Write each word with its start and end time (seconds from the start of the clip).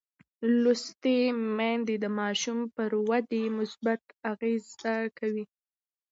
لوستې 0.61 1.17
میندې 1.57 1.95
د 2.03 2.05
ماشوم 2.19 2.59
پر 2.75 2.91
ودې 3.09 3.43
مثبت 3.57 4.01
اغېز 4.31 4.65
کوي. 5.17 5.45